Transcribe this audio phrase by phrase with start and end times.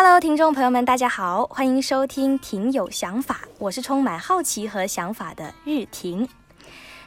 [0.00, 6.28] Hello，听众朋友们，大家好，欢迎收听《婷有想法》，我是充满好奇和想法的日婷。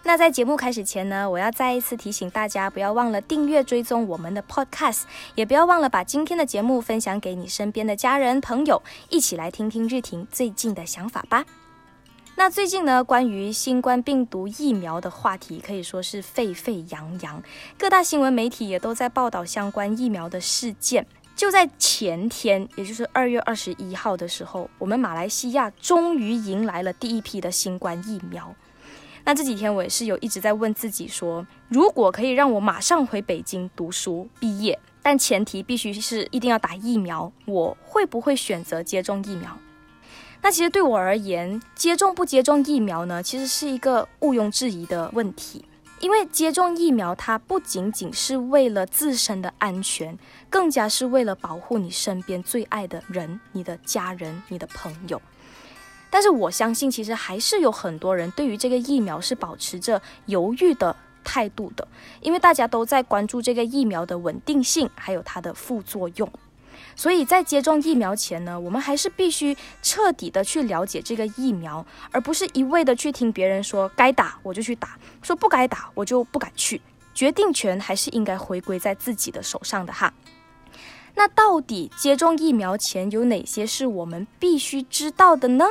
[0.04, 5.04] 那在节目开始前呢，我要再一次提醒大家，不要忘了订阅追踪我们的 Podcast，
[5.36, 11.46] 也不要忘了把今天的节目分享给你身边的家人朋友，一起来听听日婷最近的想法吧。
[12.36, 17.42] 那最近呢，关于新冠病毒疫苗的话题可以说是沸沸扬扬，
[17.78, 21.08] 各大新闻媒体也都在报道相关疫苗的事件。
[21.42, 28.54] 就在前天，也就是二月二十一号的时候，我们马来西亚终于迎来了第一批的新冠疫苗。
[29.26, 39.58] 那这几天我也是有一直在问自己说，如果可以让我马上回北京读书毕业，但前提必须是一定要打疫苗，我会不会选择接种疫苗？
[40.44, 45.66] 那其实对我而言，接种不接种疫苗呢，其实是一个毋庸置疑的问题。
[46.02, 50.18] 因为接种疫苗，它不仅仅是为了自身的安全，
[50.50, 55.22] 更加是为了保护你身边最爱的人、你的家人、你的朋友。
[56.10, 61.88] 但是我相信，其实还是有很多人对于这个疫苗是保持着犹豫的态度的，
[62.20, 66.28] 因为大家都在关注这个疫苗的稳定性，还有它的副作用。
[67.02, 76.80] 所以在接种疫苗前呢，我们还是必须彻底的去了解这个疫苗，而不是一味的去听别人说该打我就去打，说不该打我就不敢去。
[77.16, 80.14] 决定权还是应该回归在自己的手上的哈。
[81.16, 85.66] 那到底接种疫苗前有哪些是我们必须知道的呢？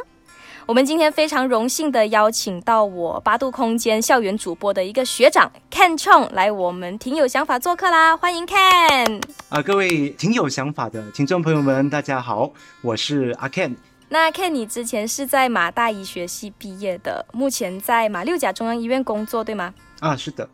[0.70, 9.60] 我们今天非常荣幸的邀请到我八度空间校园主播的一个学长 Ken Chong 来我们挺有想法做客啦，欢迎 Ken 啊！
[9.60, 13.74] 各位挺有想法的听众朋友们，大家好，我是阿 Ken。
[14.10, 19.74] 那 Ken，你之前是在马大医学系毕业的，目前在马六甲中央医院工作，对吗？
[19.98, 20.48] 啊，是的。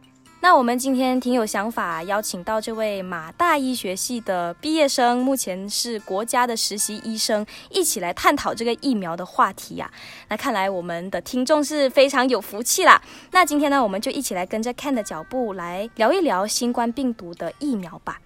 [0.49, 9.91] 那我们今天挺有想法，邀请到这位马大医学系的毕业生，目前是国家的实习医生，一起来探讨这个疫苗的话题呀。
[10.29, 13.03] 那看来我们的听众是非常有福气啦。
[13.33, 18.21] 那今天呢，我们就一起来跟着 Ken 的脚步来聊一聊新冠病毒的疫苗吧。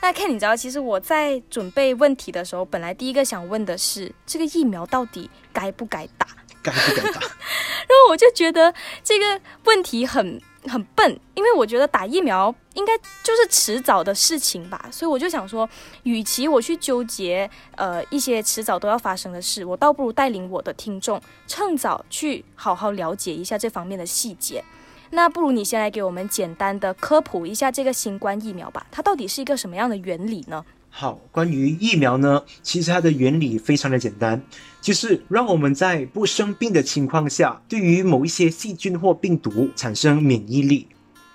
[0.00, 6.28] 那 Ken，你知道，其实我在准备问题的时候，本来第一个想问的是，这个疫苗到底该不该打？
[6.62, 7.20] 该不该打？
[7.90, 8.72] 然后我就觉得
[9.02, 10.40] 这个问题很。
[10.68, 15.68] 很笨，因为我觉得打疫苗应该就是迟早的事情吧，所以我就想说，
[16.02, 24.62] 与其我去纠结呃一些迟早都要发生的事，我倒不如带领我的听众趁早去好好了解一下这方面的细节。
[25.10, 30.62] 那不如你先来给我们简单的科普一下这个新冠疫苗吧，它到底是一个什么样的原理呢？
[31.00, 34.42] 好，关于疫苗呢，其实它的原理非常的简单，
[34.80, 40.88] 就是让我们在不生病的情况下，对于某一些细菌或病毒产生免疫力。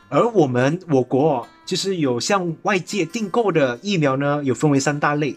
[0.10, 5.34] 而我们我国就是有向外界订购的疫苗呢，有分为三大类。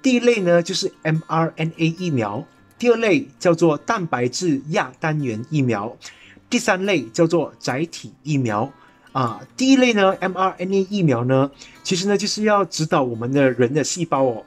[0.00, 2.46] 第一类呢就是 mRNA 疫苗，
[2.78, 5.96] 第二类叫做蛋白质亚单元疫苗，
[6.48, 8.72] 第三类叫做载体疫苗。
[9.18, 11.50] 啊，第一类呢，mRNA 疫苗呢，
[11.82, 14.44] 其实呢就是要指导我们的人的细胞哦，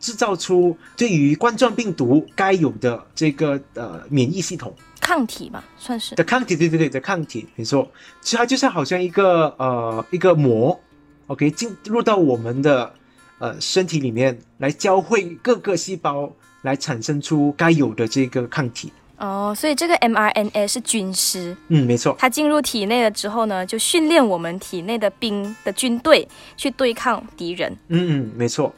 [0.00, 4.74] 制造出对于冠状病毒该有的这个呃免疫系统。
[4.98, 6.14] 抗体嘛，算是。
[6.14, 7.86] 的抗体，对对对的抗体，没错，
[8.22, 10.80] 其实它就是好像一个呃一个膜
[11.26, 12.90] ，OK 进入到我们的
[13.38, 18.90] 呃身体里面来教会各个细胞来产生出该有的这个抗体。
[19.16, 22.16] 哦，所以这个 mRNA 是军师，嗯，没错。
[22.18, 26.26] 它进入体内了之后呢，就训练我们体内的兵的军队
[26.56, 27.70] 去对抗敌人。
[27.88, 28.74] 嗯嗯，没错。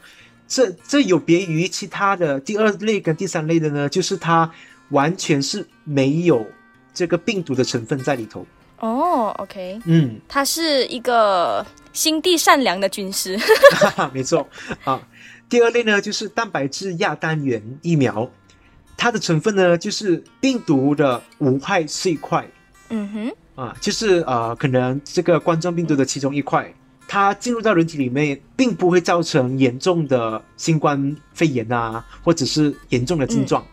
[0.47, 4.49] 这这有别于其他的第二类跟第三类的呢，就是它
[4.91, 6.47] 完全是没有
[6.93, 8.47] 这个病毒的成分在里头。
[8.79, 13.41] 哦，OK，嗯，他是一个心地善良的军师。
[14.13, 14.47] 没错
[14.85, 15.01] 啊。
[15.49, 18.31] 第二类呢，就是蛋白质亚单元疫苗。
[18.97, 22.47] 它的成分呢，就是病毒的无害碎块。
[22.89, 26.73] 嗯哼，啊，就是呃，可能这个冠状病毒的其中一块，
[27.09, 33.65] 它进入到人体里面，并不会造成严重的新冠肺炎啊，或者是严重的症状，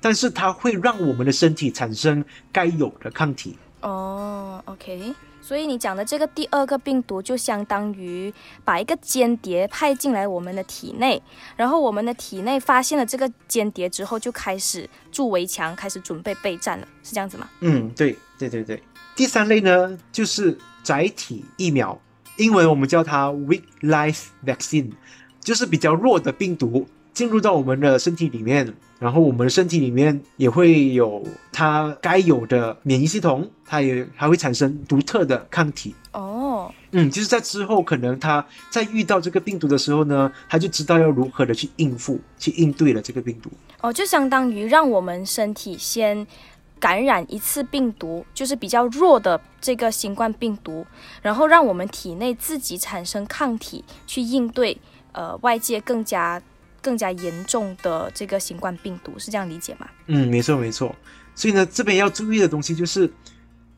[0.00, 3.56] 但是它会让我们的身体产生该有的抗体。
[3.80, 5.14] 哦，OK。
[5.48, 8.30] 所以你讲的这个第二个病毒，就相当于
[8.66, 11.22] 把一个间谍派进来我们的体内，
[11.56, 17.48] 然后我们的体内发现了这个间谍之后，就开始筑围墙，开始准备备战了，是这样子吗？
[17.60, 18.82] 嗯，对，对对对。
[19.16, 21.98] 第三类呢，就是载体疫苗，
[22.36, 24.90] 英文我们叫它 weak life vaccine，
[25.40, 26.86] 就是比较弱的病毒。
[27.14, 35.94] 进入到我们的身体里面，然后我们的身体里面也会有它该有的免疫系统，它也还会产生独特的抗体。
[36.12, 43.50] 哦，哦，嗯，就是在之后可能它在遇到这个病毒的时候呢，它就知道要如何的去应付、去应对了这个病毒。
[43.80, 46.26] 哦，就相当于让我们身体先
[46.80, 50.84] 感染一次病毒，就是比较弱的这个新冠病毒，
[51.22, 54.76] 然后让我们体内自己产生抗体去应对
[55.12, 56.42] 呃外界更加
[56.80, 59.88] 更加严重的这个新冠病毒，是这样理解吗？
[60.06, 60.94] 嗯，没错没错。
[61.34, 63.12] 所以呢，这边要注意的东西就是，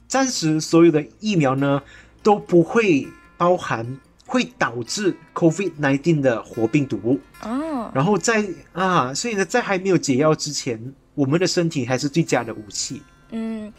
[0.09, 1.83] 暂时所有的疫苗呢
[2.23, 3.07] 都不会
[3.37, 7.91] 包含会导致 COVID-19 的活病毒哦。
[7.95, 10.95] 然后在啊，所以呢，在还没有解药之前。
[11.17, 13.03] 我们的身体还是最佳的武器。
[13.31, 13.71] 嗯，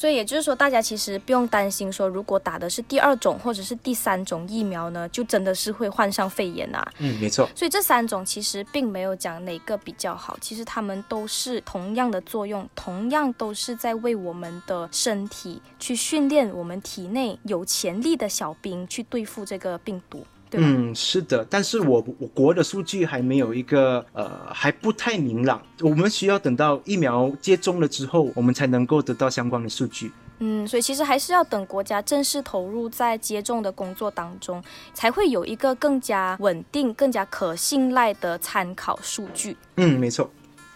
[0.00, 6.82] 所以也就是说，大家其实不用担心，说如果打的是第二种或者是第三种疫苗呢，就真的是会患上肺炎啊。
[7.00, 7.46] 嗯，没错。
[7.54, 20.24] 所以这三种其实并没有讲哪个比较好，其实它们都是同样的作用，同样都是在为我们的身体去训练我们体内有潜力的小兵去对付这个病毒。
[20.52, 30.10] 嗯，是的，但是我我国的数据还没有一个呃还不太明朗，我们需要等到疫苗接种了之后，我们才能够得到相关的数据。
[30.40, 34.62] 嗯，所以其实还是要等国家正式投入在接种的工作当中，
[34.94, 39.56] 才会有一个更加稳定、更加可信赖的参考数据。
[39.76, 40.30] 嗯，没错。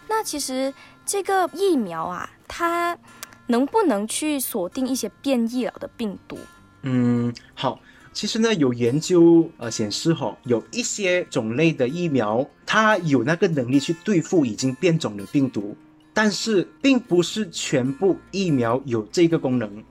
[0.07, 0.73] 那其实
[1.07, 2.97] 这个疫苗啊，它
[3.47, 6.39] 能不能去锁定一些变异了的病毒？
[6.83, 7.81] 嗯，好。
[8.15, 15.77] 其实呢，有研究呃显示哈，有一些种类的疫苗，它有那个能力去对付已经变种的病毒，
[16.13, 19.83] 但是并不是全部疫苗有这个功能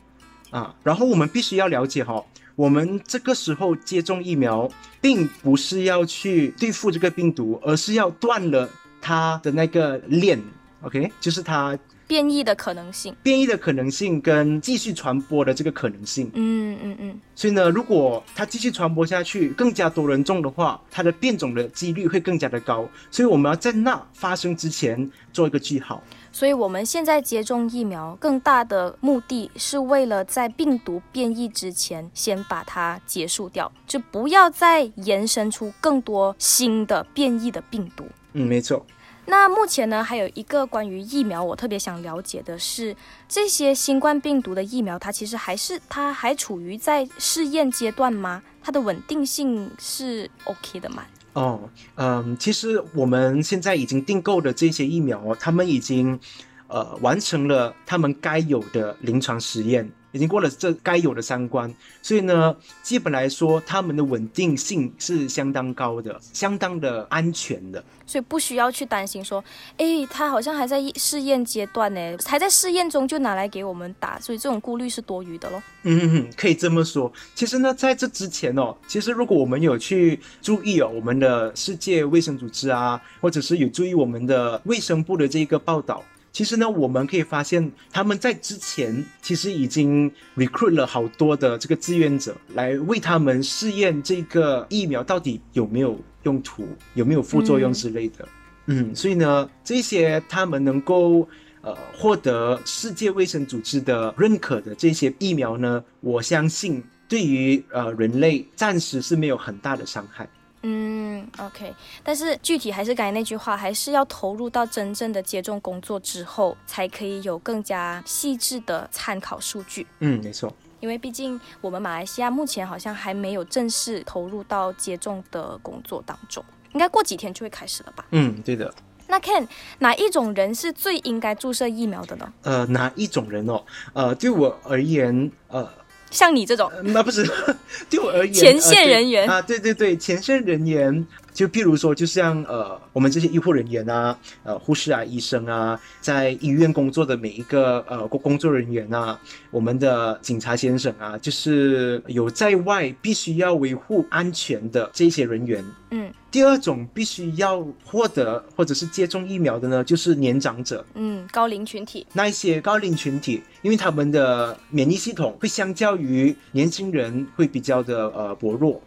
[0.51, 0.73] 啊。
[0.83, 2.23] 然后我们必须要了解哈，
[2.55, 4.71] 我们这个时候接种疫苗，
[5.01, 8.69] 并不是要去对付这个病毒，而是要断了
[9.01, 10.41] 它的那个链
[10.83, 11.77] ，OK，就是它。
[12.05, 17.19] 变异的可能性，变异的可能性跟继续传播的这个可能性，嗯嗯嗯。
[17.33, 22.87] 所以呢，如果它继续传播下去，更加多人中的话，它的变种的几率会更加的高。
[23.09, 26.03] 所以我们要在那发生之前做一个记号。
[26.31, 38.05] 所以我们现在接种疫苗，更大的目的是为了在病毒变异之前先把它结束掉，就不要再延伸出更多新的变异的病毒。
[38.33, 38.85] 嗯，没错。
[39.25, 42.95] 那目前呢，还有一个关于疫苗，我特别想了解的是，
[43.27, 48.43] 这些新冠病毒的疫苗，它其实还是它还处于在试验阶段吗？
[48.61, 51.03] 它的稳定性是 OK 的吗？
[51.33, 56.19] 哦，嗯，其实我们现在已经订购的这些疫苗哦，他们已经
[56.67, 59.89] 呃完成了他们该有的临床实验。
[60.13, 69.43] 已经过了这该有的三关，所以呢，基本来说，他们的稳定性是相当高的，相当的安全的，所以不需要去担心说，
[69.77, 75.61] 哎，他好像还在试验阶段呢，还在试验中就拿来给我们打，所以这种顾虑是多余的咯。
[75.81, 77.11] 嗯，可以这么说。
[77.33, 86.03] 其实呢，在这之前哦，其实如果我们有去注意哦，我们的世界卫生组织啊，或者是有注意我们的卫生部的这个报道。
[86.33, 98.27] 其实呢，我们可以发现，他们在之前其实已经 recruit 了好多的这个志愿者来为他们试验这个疫苗到底有没有用途，有没有副作用之类的。
[98.65, 101.27] 嗯，所以呢，这些他们能够
[101.61, 110.27] 呃获得世界卫生组织的认可的这些疫苗呢，我相信对于呃人类暂时是没有很大的伤害。
[110.65, 119.85] 嗯，OK，但是具体还是刚才那句话，还是要投入到真正的接种工作之后，才可以有更加细致的参考数据。
[119.99, 126.41] 嗯，没错，因为毕竟我们马来西亚目前好像还没有正式投入到接种的工作当中，
[126.71, 128.05] 应该过几天就会开始了吧？
[128.11, 128.73] 嗯，对的。
[129.05, 129.45] 那 Ken，
[129.79, 132.33] 哪一种人是最应该注射疫苗的呢？
[132.43, 133.61] 呃，哪一种人哦？
[133.91, 135.69] 呃，对我而言，呃。
[136.13, 137.27] 像你这种，那不是
[137.89, 141.05] 对我而言，前线人员啊，对对对，前线人员。
[141.33, 155.65] 就譬如说，就像呃，我们这些医护人员啊，呃，护士啊，医生啊，在医院工作的每一个呃工工作人员啊，我们的警察先生啊，就是有在外必须要维护安全的这些人员。
[155.91, 156.13] 嗯。
[156.31, 160.83] 第二种必须要获得或者是接种疫苗的呢，就是年长者。
[160.95, 162.07] 嗯，高龄群体。
[162.11, 168.81] 那一些高龄群体，因为他们的免疫系统会相较于年轻人会比较的呃薄弱。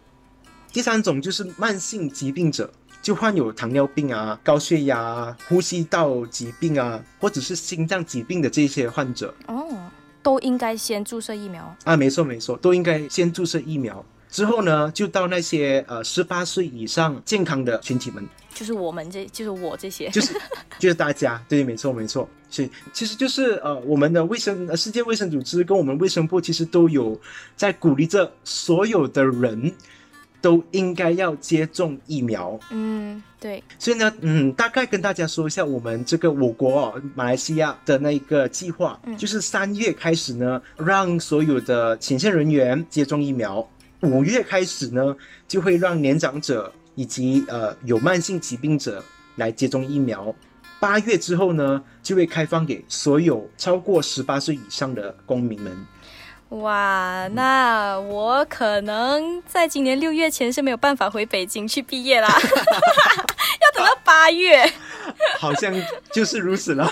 [0.71, 2.71] 第三种就是慢性疾病者，
[3.01, 9.65] 就患有糖尿病啊、高血压、啊呼吸道疾病啊，或者是心脏疾病的这些患者哦，
[10.21, 11.95] 都应该先注射疫苗啊。
[11.95, 14.03] 没错没错，都应该先注射疫苗。
[14.29, 20.33] 之后呢，就到那些呃十八岁以上健康的群体们，就是我们这就是我这些，就是
[20.77, 27.17] 就是大家，对，没错没错，是其实就是呃我们的卫生呃世界卫生组织跟我们卫生部其实都有
[27.55, 29.73] 在鼓励着所有的人
[30.41, 32.59] 都应该要接种疫苗。
[32.71, 43.61] 嗯，对，所以呢，嗯，大概跟大家说一下我们这个我国、哦、马来西亚的那个计划，嗯就是三月开始呢，让所有的前线人员接种疫苗；
[44.01, 45.15] 五月开始呢，
[45.47, 49.03] 就会让年长者以及呃有慢性疾病者
[49.35, 50.33] 来接种疫苗；
[50.79, 55.75] 八月之后呢，就会开放给所有超过十八岁以上的公民们。
[56.49, 64.71] 哇，那我可能在今年六月前是没有办法回北京去毕业啦， 要等到八月。
[65.39, 65.73] 好像
[66.11, 66.89] 就是如此了。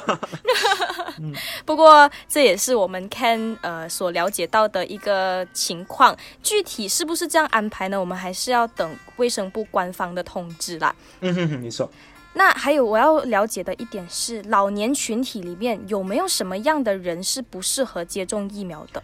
[1.66, 8.00] 不过这也是我们看呃所了解到的一个情况，具体是不是这样安排呢？
[8.00, 10.94] 我们还是要等卫生部官方的通知啦。
[11.22, 11.90] 嗯哼哼，没错。
[12.34, 19.02] 那还有我要了解的一点是，老年群体里面有没有什么样的人是不适合接种疫苗的？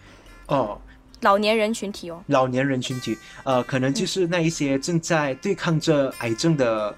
[0.51, 0.79] 哦，
[1.21, 6.93] 老年人群体哦，老年人群体，呃，可能就是那一些正在对抗着癌症的，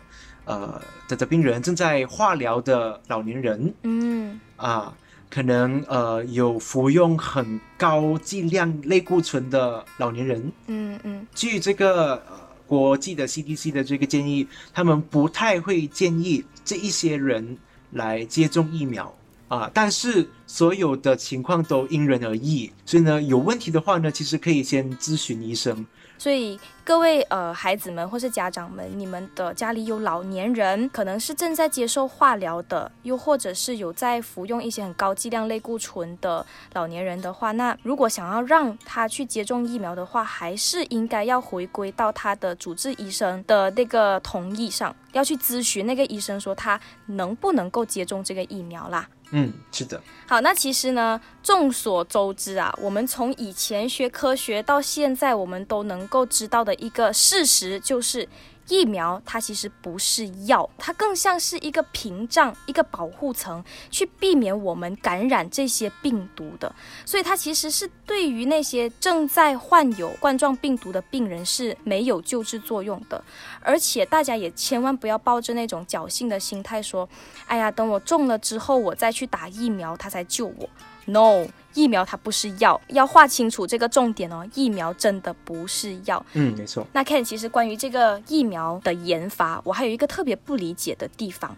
[0.46, 3.74] 呃的的病人，正在化疗的老年人。
[3.84, 4.40] 嗯。
[4.58, 4.92] 啊，
[5.30, 10.52] 可能呃有服用很高剂量类固醇的老年人。
[10.68, 11.28] 嗯嗯。
[11.36, 12.24] 据这个呃
[12.66, 17.56] 国际的 CDC 的这个建议，他们不太会建议这一些人
[17.92, 19.14] 来接种疫苗
[19.56, 25.86] 啊，但是所有的情况都因人而异，所以呢，有问题的话呢，其实可以先咨询医生。
[26.16, 49.10] 所以各位呃孩子们或是家长们，你们的家里有老年人，可能是正在接受化疗的，又或者是有在服用一些很高剂量类固醇的老年人的话，那如果想要让他去接种疫苗的话，还是应该要回归到他的主治医生的那个同意上，要去咨询那个医生说他能不能够接种这个疫苗啦。
[49.36, 58.30] 嗯，是的，好，那其实呢，众所周知啊，我们从以前学科学到现在，我们都能够知道的一个事实就是。
[58.68, 66.74] 疫苗它其实不是药，它更像是一个屏障、一个保护层，去避免我们感染这些病毒的。
[67.06, 73.24] 所以它其实是对于那些正在患有冠状病毒的病人是没有救治作用的。
[73.62, 77.08] 而且大家也千万不要抱着那种侥幸的心态说
[77.48, 80.70] ：“哎呀，等我中了之后，我再去打疫苗，它才救我。”
[81.06, 84.48] No，疫苗它不是药，要划清楚这个重点哦。
[84.54, 86.26] 疫苗真的不是药。
[86.34, 86.86] 嗯，没错。
[86.94, 91.56] 那 Ken，其实关于这个疫苗的研发，我还有一个特别不理解的地方。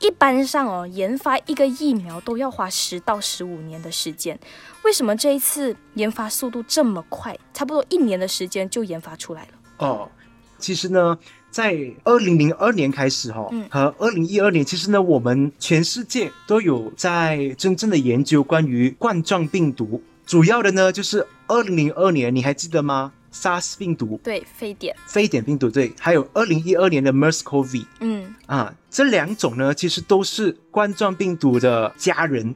[0.00, 4.38] 一般上哦，研发一个疫苗都要花十到十五年的时间，
[4.84, 7.38] 为什么这一次研发速度这么快？
[7.54, 9.48] 差不多一年的时间就研发出来了。
[9.78, 10.10] 哦，
[10.58, 11.18] 其实呢，
[11.56, 20.02] 在二零零二年开始哈、哦，嗯和二零一二年，其实呢，我们全世界都有在真正的研究关于冠状病毒。
[20.26, 23.10] 主要的呢，就是二零零二年，你还记得吗
[23.40, 32.54] ？SARS 病毒、对，非典，非典病毒对，还有二零一二年的 MERS-CoV 嗯，啊，这两种呢，其实都是冠状病毒的家人，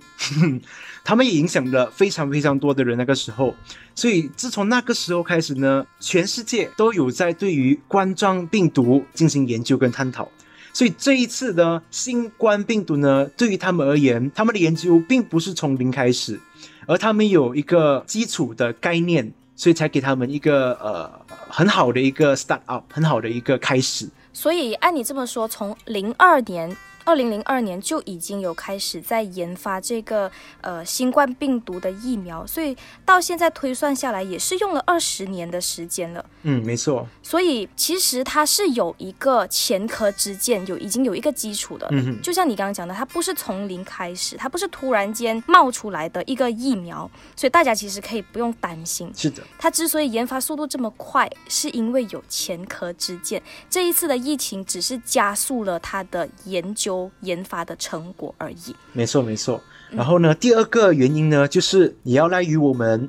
[1.04, 2.96] 他们也影响了非常非常多的人。
[2.96, 3.54] 那个时候，
[3.94, 10.28] 所以自从那个时候开始呢，全世界都有在对于冠状病毒进行研究跟探讨。
[10.72, 16.38] 所以这一次呢，新冠病毒呢，对于他们而言，他们的研究并不是从零开始，
[16.86, 24.08] 而他们有一个基础的概念，所以才给他们一个呃很好的一个 start up，很好的一个开始。
[24.32, 26.74] 所以按你这么说，从零二年。
[27.04, 30.30] 二零零二年就已经有开始在研发这个
[30.60, 36.24] 呃新冠病毒的疫苗，所以到现在推算下来也是用了二十年的时间了。
[36.42, 37.06] 嗯，没错。
[37.22, 41.86] 所以其实它是有一个前科之鉴，有已经有一个基础的。
[41.90, 49.12] 嗯哼，就像你刚刚讲的，它不是从零开始，它不是突然间冒出来的一个疫苗，所以大家其实可以不用担心。
[49.14, 53.42] 是的，它之所以研发速度这么快，是因为有前科之鉴。
[53.68, 56.89] 这一次的疫情只是加速了它的研究
[57.20, 58.74] 研发的成果而已。
[58.92, 59.60] 没错，没错。
[59.90, 63.08] 然后呢，第二个原因呢，就是也要赖于我们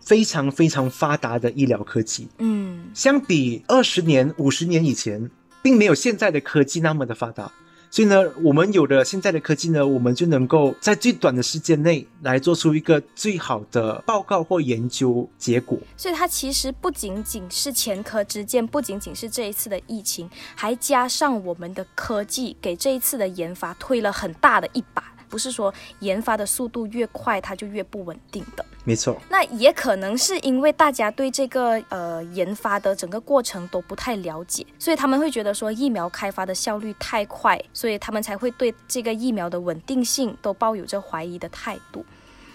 [0.00, 2.28] 非常非常发达的医疗科技。
[2.38, 5.30] 嗯，相比二十年、五十年以前，
[5.62, 7.52] 并没有现在的科技那么的发达。
[7.92, 15.78] 所以呢，我们有了现在的科技呢，我们就能够在最短的时间内来做出一个最好的报告或研究结果。
[15.94, 25.11] 所以它其实不仅仅是前科之鉴，不仅仅是这一次的疫情，还加上我们的科技给这一次的研发推了很大的一把。
[25.32, 28.62] 不是说研发的速度越快，它就越不稳定的。
[28.84, 42.04] 没错，那也可能是因为大家对这个呃研发的整个过程都不太了解，所以他们会觉得说疫苗开发的效率太快，所以他们才会对这个疫苗的稳定性都抱有着怀疑的态度。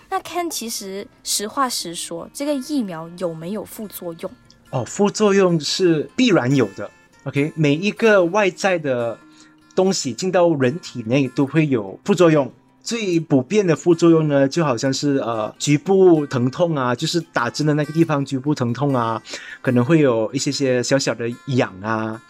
[0.09, 4.31] 那 Ken 其实实话实说，这个疫苗有没有副作用？
[4.69, 6.91] 哦，副作用是必然有的。
[7.23, 9.17] OK，每一个外在的
[9.75, 12.51] 东西进到人体内都会有副作用。
[12.87, 19.21] 最普遍的副作用呢，就好像是呃局部疼痛啊，就是打针的那个地方局部疼痛啊，
[19.61, 22.21] 可能会有一些些小小的痒啊，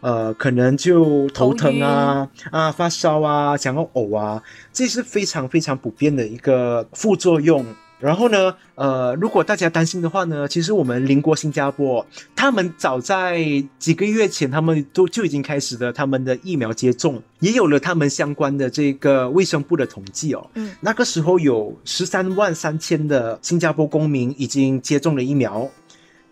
[0.00, 7.64] 呃，可能就头疼啊啊发烧啊，想要呕啊，这是非常非常普遍的一个副作用。
[8.02, 12.04] 然后呢，呃，如果大家担心的话呢，其实我们邻国新加坡，
[12.34, 13.40] 他们早在
[13.78, 20.44] 几个月前，他们都就已经开始了他们的疫苗接种，也有了他们相关的这个卫生部的统计哦。
[20.54, 25.70] 嗯，那个时候有十三万三千的新加坡公民已经接种了疫苗。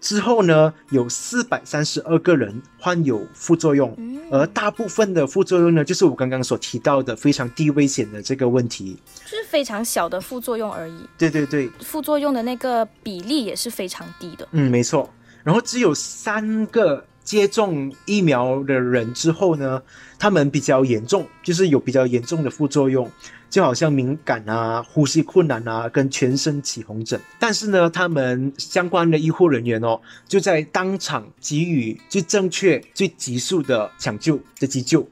[0.00, 3.94] 之后呢，有四百三十二个人患有副作用，
[4.30, 11.06] 而大部分的副作用呢，就是我刚刚所提到的非常低危险的这个问题，就是非常小的副作用而已。
[11.18, 14.48] 对对对，副作用的那个比例也是非常低的。
[14.52, 15.08] 嗯，没错。
[15.42, 19.82] 然后只有三个接种疫苗的人之后呢，
[20.18, 23.10] 他们比较严重，就是有比较严重的副作用。
[23.50, 35.04] 就好像敏感啊、呼吸困难啊、跟全身起红疹，但是呢，他们相关的医护人员哦，就在当场给予最正确、最急速的抢救的急救。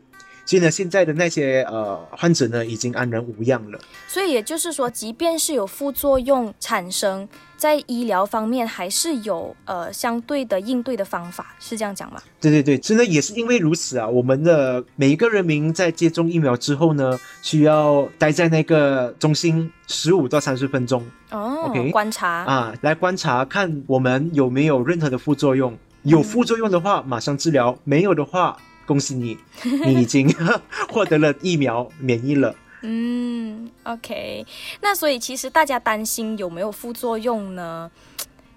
[0.48, 3.78] 所以呢，现在的那些呃患者呢，已经安然无恙了。
[4.06, 7.28] 所以也就是说，即便是有副作用产生，
[7.58, 12.18] 在医疗方面还是有呃相对的应对的方法，是这样讲吗？
[12.40, 28.56] 对对对，真的也是因为如此啊，我们的每一个人民在接种疫苗之后呢，需要待在那个中心十五到三十分钟哦，OK，观察啊，来观察看我们有没有任何的副作用，有副作用的话马上治疗，没有的话。
[28.88, 29.36] 恭喜你，
[29.84, 30.26] 你已经
[30.88, 32.54] 获得了疫苗免疫了。
[32.80, 34.46] 嗯，OK。
[34.80, 37.90] 那所以其实大家担心有没有副作用呢？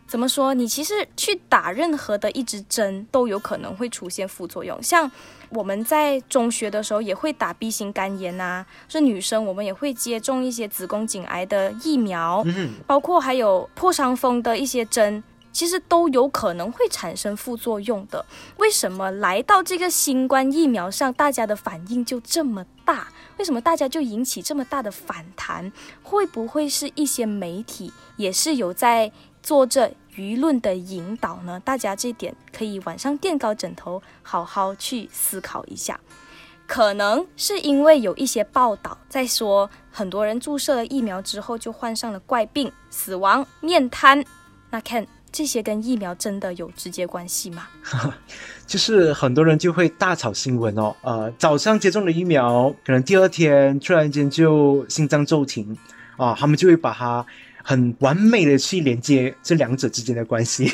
[0.07, 0.53] 怎么说？
[0.53, 4.81] 你其实去打任何的一支针都有可能会出现副作用。
[4.81, 5.09] 像
[5.49, 12.45] 我们在中学的时候也会打 B 型肝炎呐，是女生我们也会接种一些子宫颈癌的疫苗，
[12.87, 15.21] 包括还有破伤风的一些针。
[15.51, 18.25] 其实都有可能会产生副作用的。
[18.57, 23.07] 为什么来到这个新冠疫苗上，大家的反应就这么大？
[23.37, 25.71] 为什么大家就引起这么大的反弹？
[26.03, 29.11] 会不会是一些媒体也是有在
[29.41, 31.59] 做着舆论的引导呢？
[31.59, 35.99] 大家这点可以晚上垫高枕头，好好去思考一下。
[36.67, 44.23] 可能是因为有一些报道在说，很多人注射了疫苗之后就患上了怪病、死亡、面瘫。
[44.69, 45.05] 那看。
[45.31, 47.67] 这些跟疫苗真的有直接关系吗？
[48.67, 55.77] 就是很多人就会大炒新闻哦，呃，早上接种了疫苗，可能第二天突然间就心脏骤停
[56.17, 57.25] 啊，他们就会把它。
[57.63, 60.71] 很完美的去连接这两者之间的关系，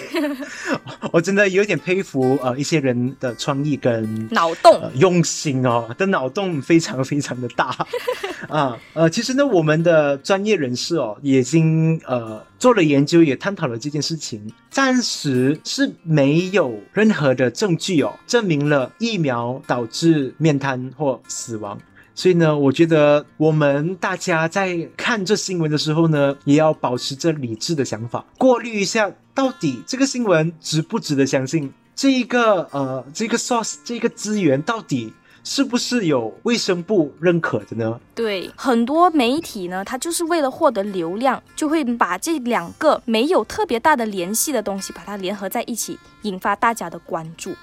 [1.12, 4.89] 我真的有点佩服呃一些人的创意跟脑洞。
[4.95, 7.76] 用心哦，的脑洞非常非常的大。
[8.50, 21.78] 啊呃其实呢我们的专业人士哦已经呃做了研究也探讨了这件事情，暂时是没有任何的证据哦证明了疫苗导致面瘫或死亡。
[22.17, 37.99] 所以呢，我觉得我们大家在看这新闻的时候呢，也要保持着理智的想法，过滤一下到底这个新闻值不值得相信，这一个呃这个 source 这个资源到底是不是有卫生部认可的呢？
[38.15, 47.53] 对，很多媒体呢，它就是为了获得流量，就会把这两个没有特别大的联系的东西，把它联合在一起，引发大家的关注。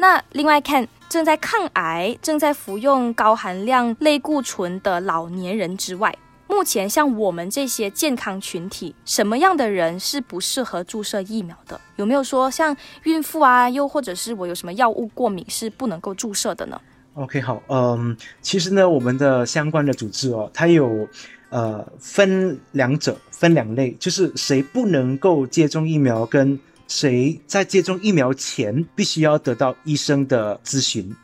[0.00, 11.80] 那另外看正在抗癌、正在服用高含量类固醇的老年人之外，目前像我们这些健康群体，什么样的人是不适合注射疫苗的？
[11.96, 16.80] 有没有说像孕妇啊，又或者是我有什么药物过敏是不能够注射的呢
[17.14, 21.08] ？OK，好，嗯，其实呢，我们的相关的组织哦，它有
[21.50, 26.60] 呃分两者，分两类，就是谁不能够接种疫苗跟。
[26.88, 31.14] 谁在接种疫苗前必须要得到医生的咨询？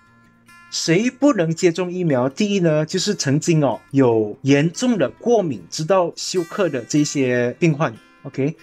[0.70, 2.28] 谁不能接种疫苗？
[2.28, 7.94] 第一呢，就是曾经哦有严重的过敏，直到休克的这些病患。
[8.24, 8.54] OK，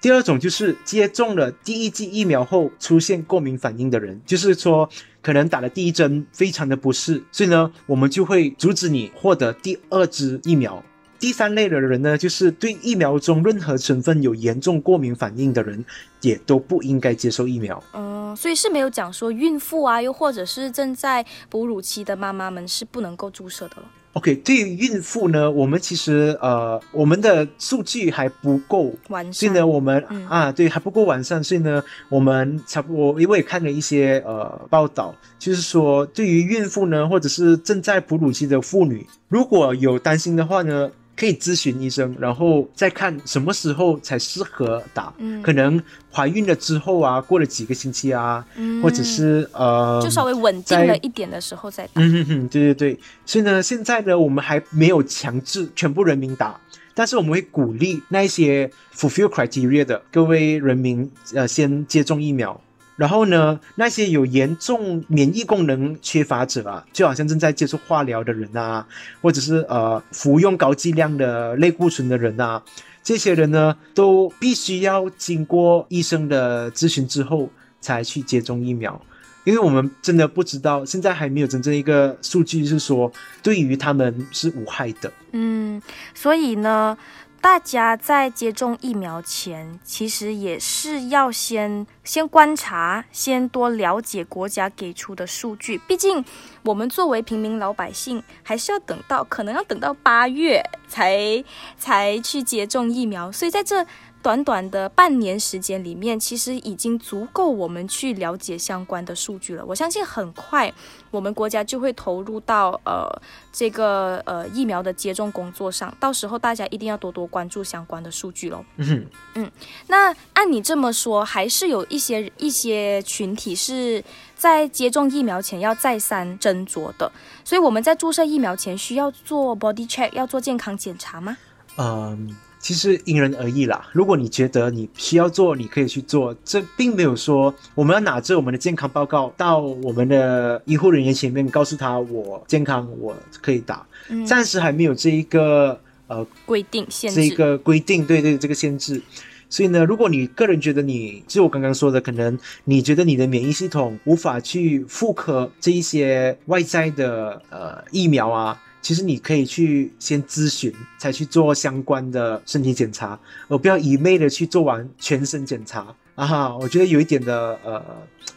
[0.00, 4.88] 第二种就是接种了第一剂疫苗后出现过敏反应的人，就是说
[5.22, 10.84] 可能打了第一针非常的不适，所以呢，我们就会阻止你获得第二支疫苗。
[11.20, 15.84] 第三类的人呢，就是对疫苗中任何成分有严重过敏反应的人，
[16.22, 17.80] 也都不应该接受疫苗。
[17.92, 23.82] 嗯，所以是没有讲说孕妇啊，又或者是正在哺乳期的妈妈们是不能够注射的了。
[24.14, 40.90] OK，对于孕妇呢，我们其实呃，我们的数据还不够完善，所以呢，我们、嗯啊，对还不够完善，所以呢，我们差不多，因为也看了一些呃报道，就是说对于孕妇呢，或者是正在哺乳期的妇女，如果有担心的话呢。
[41.20, 45.12] 可以咨询医生，然后再看什么时候才适合打。
[45.18, 45.78] 嗯可能
[46.10, 52.00] 怀孕了之后啊，过了几个星期啊，嗯或者是呃，就稍微稳定了一点的时候再打。
[52.00, 56.58] 嗯哼哼，对对对，所以呢，现在呢，我们还没有强制全部人民打，
[56.94, 62.58] 但是我们会鼓励那一些 fulfill criteria 的各位人民，呃，先接种疫苗。
[63.00, 68.86] 然后呢，那些有严重免疫功能缺乏者啊，就好像正在接受化疗的人啊，
[69.22, 72.62] 或者是呃服用高剂量的类固醇的人啊，
[73.02, 77.48] 这些人呢，都必须要经过医生的咨询之后
[77.80, 79.00] 才去接种疫苗。
[79.44, 83.10] 因为我们真的不知道，现在还没有真正一个数据是说
[83.42, 85.10] 对于他们是无害的。
[85.32, 85.80] 嗯，
[86.12, 86.94] 所以呢，
[87.40, 95.78] 大家在接种疫苗前，其实也是要先先观察，先多了解国家给出的数据。
[95.88, 96.24] 毕竟
[96.62, 101.42] 我们作为平民老百姓，还是要等到可能要等到八月才
[101.78, 103.86] 才去接种疫苗，所以在这。
[104.22, 109.64] 短短的半年时间里面，其实已经足够我们去了解相关的数据了。
[109.64, 110.72] 我相信很快
[111.10, 113.08] 我们国家就会投入到呃
[113.50, 118.64] 这个呃疫苗的接种工作上，到时候大家一定要多多关注相关的数据喽。
[118.76, 119.06] 嗯
[119.36, 119.50] 嗯，
[119.86, 124.04] 那按你这么说，还是有一些一些群体是
[124.36, 127.10] 在接种疫苗前要再三斟酌的，
[127.44, 131.36] 所以我们在注射疫苗前需要做 body check，要做健康检查吗？
[131.78, 132.36] 嗯，
[132.70, 133.84] 其实因人而异啦。
[133.90, 136.32] 如果你觉得你需要做，你可以去做。
[136.44, 143.84] 这并没有说我们要拿着我们的健康报告到我们的医护人员前面，告诉他我健康，我可以打。
[144.08, 147.34] 嗯，暂时还没有这一个呃规定限制这一制。
[147.34, 149.02] 个规定，对对，这个限制。
[149.48, 166.56] 所以呢，如果你个人觉得你，就我刚刚说的，可能你觉得你的免疫系统无法去复刻这一些外在的呃疫苗啊，其实你可以去先咨询，才去做相关的身体检查，而不要一昧的去做完全身检查啊哈。
[166.56, 167.84] 我觉得有一点的呃，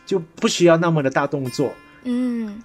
[0.05, 1.71] 就不需要那么的大动作。
[2.03, 2.61] 嗯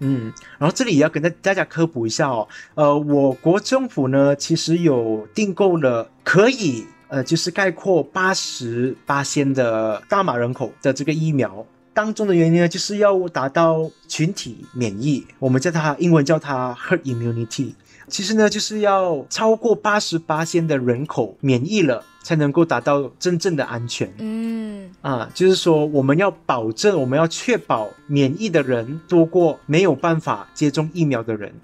[0.00, 11.64] 嗯，然后这里也要跟大大家科普一下哦，呃，我国政府呢其实有订购了可以呃就是概括八十八仙的大马人口的这个疫苗。
[11.94, 17.74] 当中的原因呢，就是要达到群体免疫，我们叫它英文叫它 herd immunity。
[18.08, 24.12] 其实呢，就是要超过八十八千的人口免疫了，才能够达到真正的安全。
[24.18, 31.54] 嗯啊，就是说我们要保证，我们要确保免疫的人多过没有办法接种疫苗的人，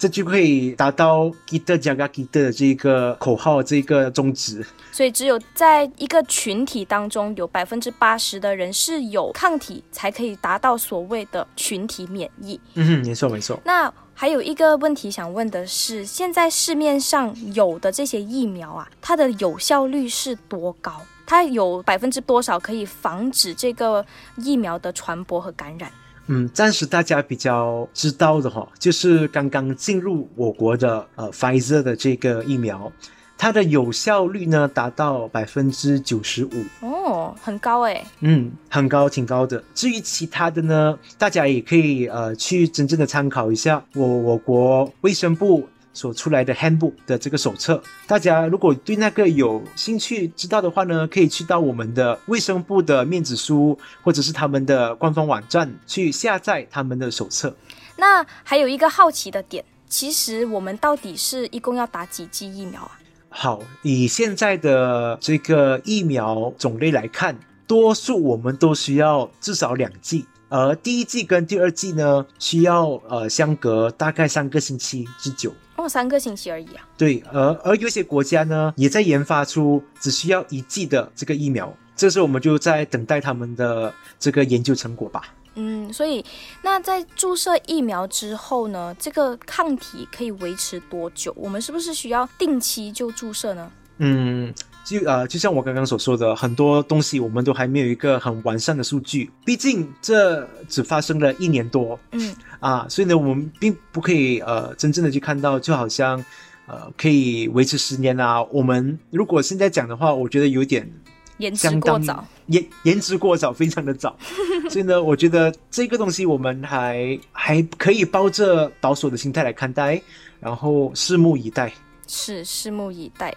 [0.00, 4.64] 这就可以达到 “kita jaga kita” 的这个口号，这个宗旨。
[4.90, 12.58] 所以只有在一个群体当中，有百分之八十的人是有抗体，才可以达到所谓的群体免疫。
[12.76, 13.60] 嗯哼，没错没错。
[13.62, 21.02] 那还有一个问题想问的是，现在市面上有的这些疫苗啊，它的有效率是多高？
[21.26, 24.02] 它有百分之多少可以防止这个
[24.38, 25.92] 疫苗的传播和感染？
[26.32, 32.92] 嗯，暂时大家比较知道的哈，就是刚刚进入我国的呃 Pfizer 的这个疫苗，
[33.36, 36.86] 它的有效率呢达到百分之九十五。
[36.86, 38.04] 哦，很高诶。
[38.20, 39.60] 嗯，很高，挺高的。
[39.74, 47.82] 至于其他的呢，大家也可以呃去真正的参考一下我我国卫生部所出来的 handbook 的这个手册。
[48.06, 57.54] 大家如果对那个有兴趣知道的话呢，可以去到我们的卫生部的面子书或者是他们的官方网站去下载他们的手册。
[57.96, 62.98] 那还有一个好奇的点，其实我们到底是一共要打几剂疫苗啊？
[63.28, 75.52] 好，以现在的这个疫苗种类来看，多数我们都需要至少两剂，而第一剂跟第二剂呢，需要呃相隔大概三个星期之久。
[75.80, 76.86] 哦，三个星期而已啊。
[76.98, 85.22] 对，而而有些国家呢，也在研发出只需要一剂的这个疫苗，这时候我们就在等待他们的这个研究成果吧。
[85.54, 86.24] 嗯，所以
[86.62, 91.32] 那在注射疫苗之后呢，这个抗体可以维持多久？
[91.36, 93.72] 我们是不是需要定期就注射呢？
[93.98, 106.24] 嗯，就呃，就像我刚刚所说的，很多东西我们都还没有一个很完善的数据，毕竟这只发生了一年多，嗯啊，所以呢，我们并不可以呃真正的去看到，就好像
[106.66, 108.42] 呃可以维持十年啊。
[108.44, 110.90] 我们如果现在讲的话，我觉得有点
[111.38, 112.26] 言之过早。
[112.46, 114.16] 言言之过早，非常的早。
[114.68, 120.02] 所以呢，我觉得这个东西我们还还可以抱着保守的心态来看待，
[120.40, 121.72] 然后拭目以待。
[122.08, 123.32] 是，拭目以待。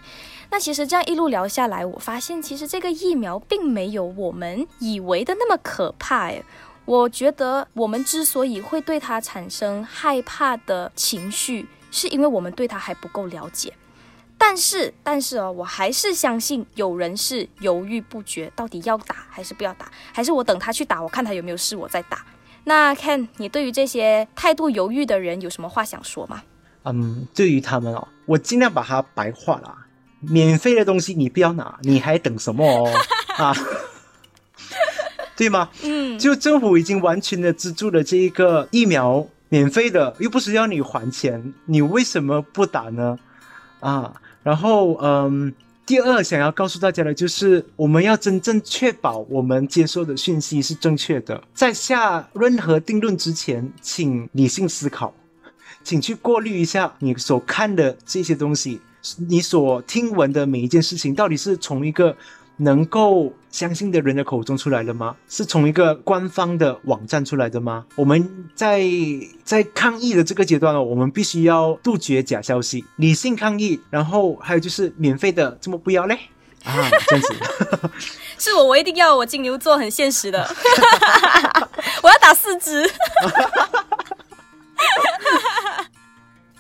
[0.54, 6.28] 那其实这样一路聊下来，我发现其实这个疫苗并没有我们以为的那么可怕。
[6.28, 6.46] 诶，
[6.86, 13.74] 我觉得我们之所以会对它产生害怕的情绪，是因为我们对它还不够了解。
[14.38, 22.24] 但是，但是哦，我还是相信有人是犹豫不决，到底要打还是不要打，还是我等他去打，我看他有没有事，我再打。
[22.66, 26.44] 那 Ken，你对于这些态度犹豫的人有什么话想说吗？
[26.84, 29.78] 嗯，对于他们哦，我尽量把它白化了。
[30.30, 32.92] 免费的东西你不要拿，你还等什么哦？
[33.38, 33.56] 啊，
[35.36, 35.70] 对吗？
[35.84, 43.18] 嗯，就政府已经完全的资助了这一个疫苗，免费的，又不是要你还钱，你为什么不打呢？
[43.80, 45.54] 啊，然后嗯，
[45.86, 55.14] 第二想要告诉大家的就是，我们要真正确保我们接收的讯息是正确的，在下任何定论之前，请理性思考，
[55.84, 58.80] 请去过滤一下你所看的这些东西，
[59.28, 62.16] 你所听闻的每一件事情，到底是从一个。
[62.58, 65.16] 能够相信的人的口中出来的吗？
[65.28, 67.84] 是从一个官方的网站出来的吗？
[67.96, 68.84] 我们在
[69.44, 73.82] 在抗议的这个阶段呢，我们必须要杜绝假消息，理性抗议。
[73.90, 76.14] 然后还有就是免费的，怎么不要嘞？
[76.64, 77.34] 啊，这样子，
[78.38, 79.16] 是我，我一定要。
[79.16, 80.48] 我金牛座很现实的，
[82.04, 82.88] 我要打四支。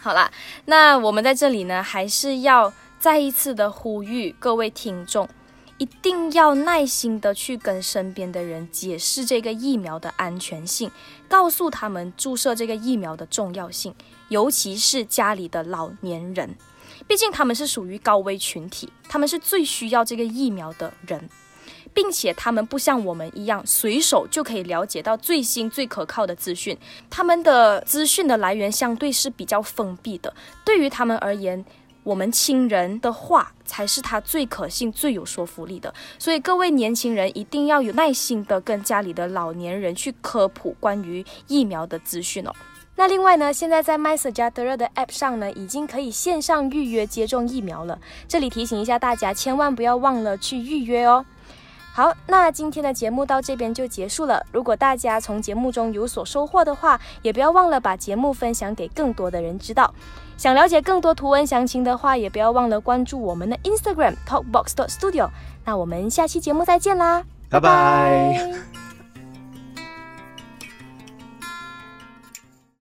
[0.03, 0.29] 好啦，
[0.65, 5.29] 那我们在这里呢，还是要再一次的呼吁各位听众。
[5.77, 10.91] 一定要耐心的去跟身边的人解释这个疫苗的安全性，
[11.27, 13.93] 告诉他们注射这个疫苗的重要性，
[14.27, 16.55] 尤其是家里的老年人，
[17.07, 21.29] 毕竟他们是属于高危群体，他们是最需要这个疫苗的人，
[21.93, 26.77] 并且他们不像我们一样随手就可以了解到最新最可靠的资讯，
[27.09, 30.33] 他们的资讯的来源相对是比较封闭的，
[30.65, 31.63] 对于他们而言。
[32.05, 42.51] 我们亲人的话才是他最可信、最有说服力的，所以各位年轻人一定要有耐心的跟家里的老年人去科普关于疫苗的资讯哦。
[42.97, 47.97] 那另外呢，现在在 My s a j a d e r 的 App 上呢，已经可以线上预约接种疫苗了。
[48.27, 51.25] 这里提醒一下大家，千万不要忘了去预约哦。
[51.95, 54.43] 好，那今天的节目到这边就结束了。
[54.51, 59.93] 如果大家从节目中有所收获的话，也不要忘了把节目分享给更多的人知道。
[60.35, 65.29] 想了解更多图文详情的话，也不要忘了关注我们的 Instagram Talkbox Studio。
[65.65, 68.82] 那我们下期节目再见啦，拜拜。